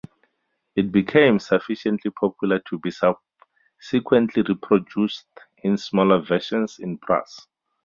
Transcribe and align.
It 0.75 0.91
became 0.91 1.37
sufficiently 1.37 2.09
popular 2.09 2.57
to 2.71 2.79
be 2.79 2.89
subsequently 2.89 4.41
reproduced 4.41 5.27
in 5.59 5.77
smaller 5.77 6.17
versions 6.19 6.79
in 6.79 6.95
brass. 6.95 7.45